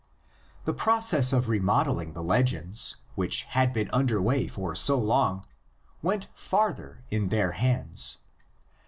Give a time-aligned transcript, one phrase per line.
[0.65, 5.45] The process of remodeling the legends, which had been under way for so long,
[6.01, 8.17] went farther in their hands.